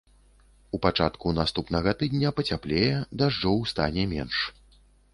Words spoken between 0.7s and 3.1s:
У пачатку наступнага тыдня пацяплее,